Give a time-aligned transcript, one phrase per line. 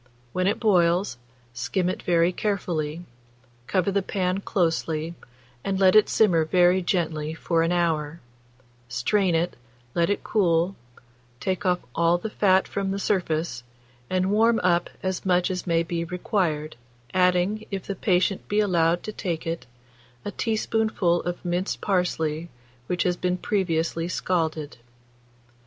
[0.33, 1.19] When it boils,
[1.53, 3.05] skim it very carefully,
[3.67, 5.13] cover the pan closely,
[5.63, 8.19] and let it simmer very gently for an hour;
[8.89, 9.55] strain it,
[9.93, 10.75] let it cool,
[11.39, 13.61] take off all the fat from the surface,
[14.09, 16.77] and warm up as much as may be required,
[17.13, 19.67] adding, if the patient be allowed to take it,
[20.25, 22.49] a teaspoonful of minced parsley
[22.87, 24.77] which has been previously scalded.